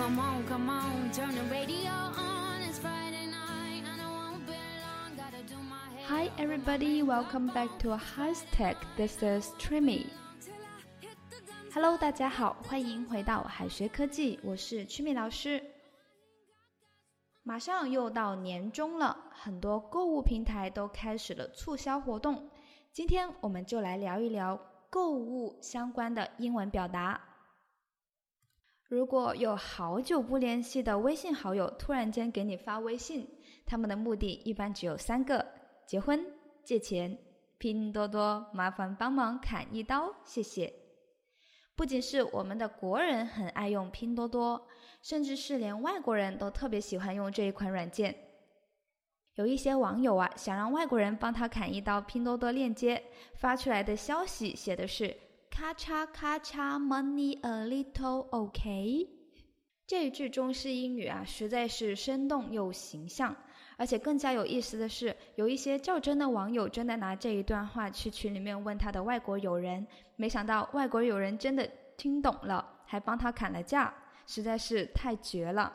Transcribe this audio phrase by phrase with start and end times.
[0.00, 2.62] Come on, come on, turn the radio on.
[2.62, 5.14] It's Friday night, and I won't be long.
[5.14, 6.06] Gotta do my hair.
[6.08, 8.78] Hi everybody, welcome back to High Tech.
[8.96, 10.06] This is dance.
[11.74, 15.62] Hello，大家好，欢迎回到海学科技，我是曲米老师。
[17.42, 22.48] 马上又到年终了，很多购物平台都开始了促销活动。
[22.90, 27.20] 今天我们就来聊一聊购物相关的英文表达。
[28.90, 33.24] 如果有好久不联系的微信好友突然间给你发微信，
[33.64, 35.46] 他们的目的一般只有三个：
[35.86, 36.20] 结婚、
[36.64, 37.16] 借钱、
[37.56, 40.74] 拼多多，麻烦帮忙砍一刀，谢谢。
[41.76, 44.60] 不仅是我们的国人很爱用拼多多，
[45.02, 48.12] 甚至是连外国人都特别喜欢用这一款软件。
[49.36, 53.00] 有一些网友啊，想让外国人帮他砍一刀，拼多多链接
[53.36, 55.16] 发出来的消息写的是
[55.50, 59.08] “咔嚓咔嚓，money a little OK”。
[59.86, 63.36] 这一句中式英语啊，实在是生动又形象。
[63.76, 73.92] 而且更加有意思的是，有一些较真的网友真的拿这一段话去群里面问他的外国友人，没想到外国友人真的听懂了，还帮他砍了价，
[74.26, 75.72] 实在是太绝了。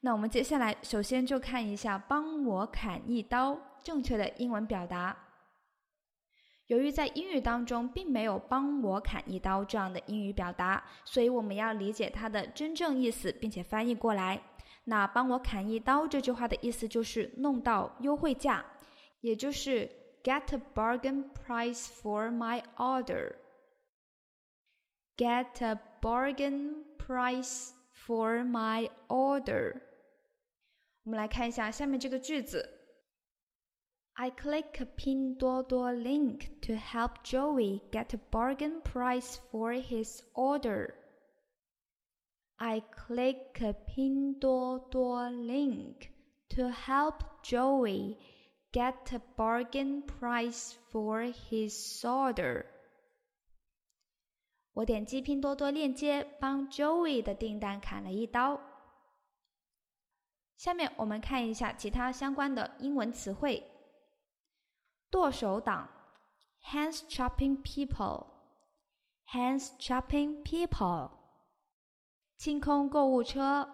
[0.00, 5.16] 那我们接下来首先就看一下“帮我砍一刀”正确的英文表达。
[6.70, 14.40] 由于在英语当中并没有“帮我砍一刀”这样的英语表达，所以我们要理解它的真正意思，并且翻译过来。
[14.84, 18.64] 那“帮我砍一刀”这句话的意思就是弄到优惠价，
[19.20, 19.90] 也就是
[20.22, 23.34] “get a bargain price for my order”。
[25.16, 27.70] Get a bargain price
[28.06, 29.80] for my order。
[31.02, 32.79] 我们来看一下下面这个句子。
[34.16, 40.94] I click a pin 多多 link to help Joey get a bargain price for his order.
[42.56, 46.10] I click a pin 多多 link
[46.50, 48.18] to help Joey
[48.72, 52.66] get a bargain price for his order.
[54.74, 58.60] 我点击拼多多链接，帮 Joey 的订单砍了一刀。
[60.58, 63.69] 下面我们看一下其他相关的英文词汇：
[65.09, 65.89] 剁手党
[66.71, 71.09] （hands chopping people），hands chopping people；
[72.37, 73.67] 清空购物车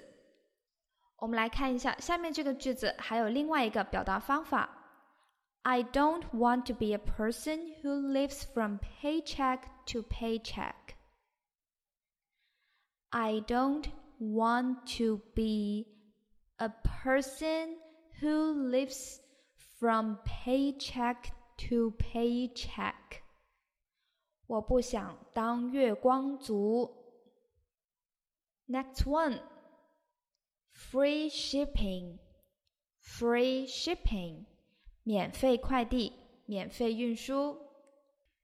[1.16, 4.76] 我们来看一下下面这个句子，还有另外一个表达方法。
[5.62, 10.94] I don't want to be a person who lives from paycheck to paycheck.
[13.10, 15.86] I don't want to be
[16.56, 17.76] a person
[18.20, 19.20] who lives
[19.79, 23.21] from paycheck to paycheck.
[24.47, 27.03] 我不想当月光族。
[28.67, 29.41] Next one,
[30.73, 32.19] free shipping.
[33.05, 34.45] free shipping，
[35.03, 36.11] 免费快递、
[36.45, 37.55] 免费运输。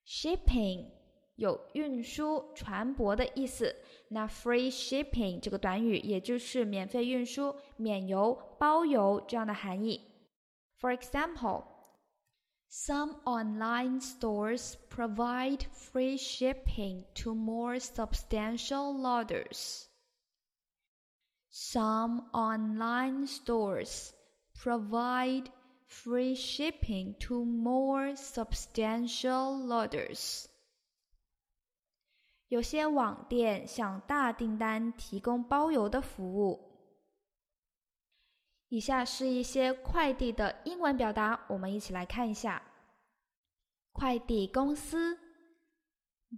[0.06, 0.92] shipping
[1.36, 3.76] 有运输、船舶的意思，
[4.10, 10.11] 那 free shipping 这个短语也就是免费运输、免邮、包邮这样的含义。
[10.81, 11.65] For example,
[12.69, 19.89] some online stores provide free shipping to more substantial orders.
[21.49, 24.13] Some online stores
[24.55, 25.51] provide
[25.87, 30.49] free shipping to more substantial orders.
[32.49, 36.70] 有些网店向大订单提供包邮的服务。
[38.72, 42.64] 以下是一些快递的英文表达，我们一起来看一下。
[43.92, 45.20] 快递公司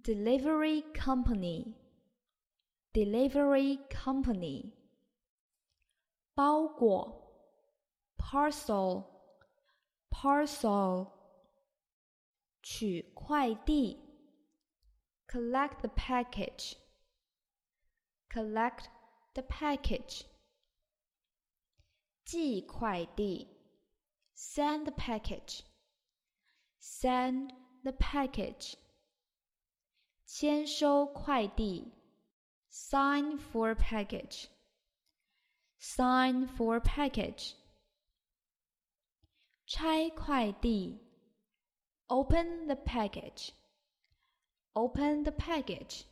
[0.03, 4.71] ，delivery company，delivery company。
[6.33, 7.31] 包裹
[8.17, 11.11] ，parcel，parcel。
[12.63, 13.99] 取快递
[15.27, 18.85] ，collect the package，collect
[19.33, 20.23] the package。
[22.24, 23.48] 寄快递，
[24.36, 28.74] send the package，send the package。
[30.26, 31.92] 签收快递，
[32.70, 37.54] sign for package，sign for package。
[39.66, 41.00] 拆快递，
[42.06, 46.04] open the package，open the package。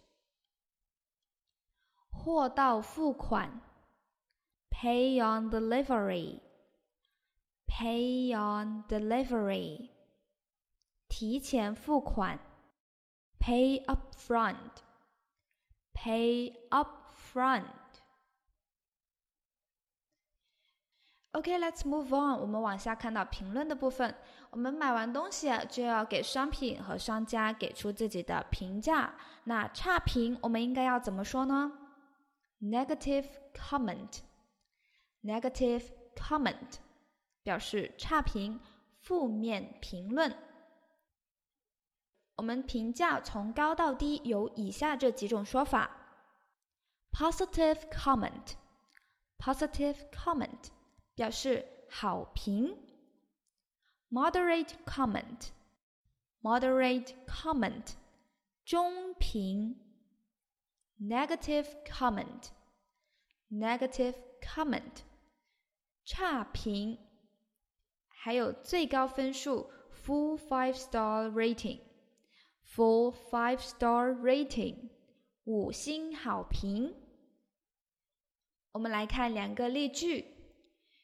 [2.11, 3.61] 货到付款。
[4.82, 6.40] Pay on delivery,
[7.68, 9.90] pay on delivery，
[11.08, 12.40] 提前付款
[13.40, 14.82] ，pay up front,
[15.94, 17.66] pay up front。
[21.34, 22.40] OK，let's move on。
[22.40, 24.16] 我们往下看到评论的部分。
[24.50, 29.14] 我们买完东西就要给商品和商家给出自己的评价。
[29.44, 31.72] 那差评我们应该要怎么说呢
[32.60, 34.31] ？Negative comment。
[35.23, 35.83] Negative
[36.15, 36.79] comment
[37.43, 38.61] 表示差评、
[39.01, 40.35] 负面评论。
[42.37, 45.91] 我们评价从高到低有以下这几种说法：
[47.11, 50.69] Positive comment，Positive comment
[51.15, 52.77] 表示好评；
[54.11, 57.95] Moderate comment，Moderate comment
[58.65, 59.77] 中评；
[61.01, 65.03] Negative comment，Negative comment。
[66.05, 66.99] 差评，
[68.09, 74.91] 还有最高分数 full five star rating，full five star rating
[75.45, 76.95] 五星好评。
[78.73, 80.25] 我们来看两个例句：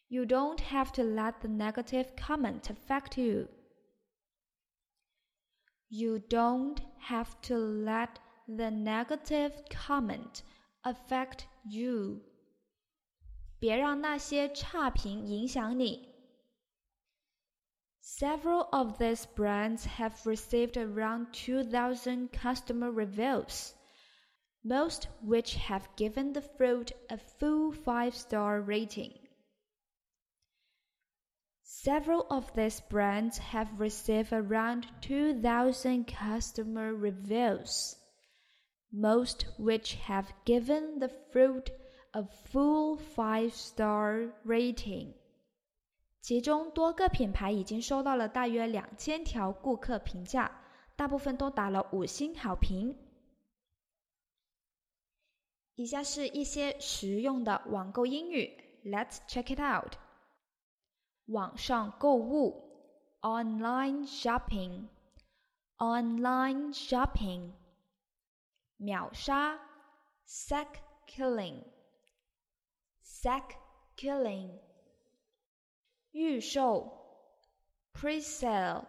[0.09, 3.49] You don't have to let the negative comment affect you.
[5.89, 6.79] You don't
[7.09, 8.17] have to let
[8.47, 10.43] the negative comment
[10.83, 12.23] affect you.
[13.59, 16.09] 别让那些差评影响你。
[18.01, 23.75] Several of these brands have received around 2,000 customer reviews,
[24.65, 29.13] most which have given the fruit a full five star rating.
[31.63, 37.97] Several of these brands have received around 2,000 customer reviews,
[38.93, 41.71] most which have given the fruit
[42.18, 45.14] a full five-star rating。
[46.22, 50.52] 其中多个品牌已经收到了大约两千条顾客评价，
[50.96, 52.98] 大部分都打了五星好评。
[55.76, 58.52] 以下是一些实用的网购英语
[58.84, 59.94] ，Let's check it out。
[61.28, 62.64] 网上购物
[63.22, 67.52] ，online shopping，online shopping。
[68.78, 69.60] 秒杀
[70.28, 71.77] ，sack killing。
[73.27, 73.57] sack
[73.97, 74.59] killing，
[76.13, 76.91] 预售，
[77.93, 78.87] pre-sale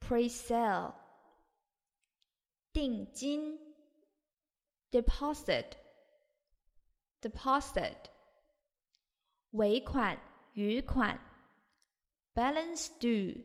[0.00, 0.94] pre-sale，
[2.72, 3.58] 定金，
[4.90, 5.72] deposit
[7.20, 7.96] deposit，
[9.50, 10.18] 尾款
[10.54, 11.18] 余款，
[12.34, 13.44] balance due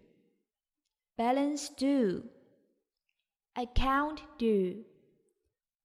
[1.16, 2.24] balance due,
[3.56, 4.86] account due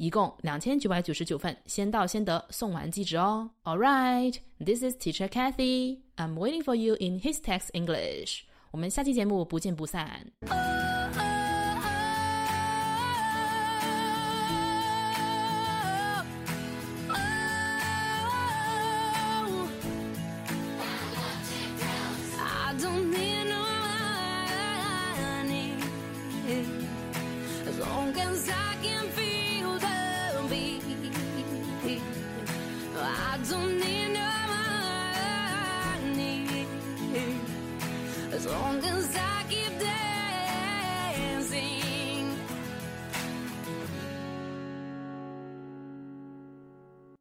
[0.00, 3.50] 一共两千九百九十九份，先到先得，送完即止哦。
[3.64, 5.98] All right, this is Teacher Kathy.
[6.16, 8.44] I'm waiting for you in his text English.
[8.70, 10.32] 我们下期节目不见不散。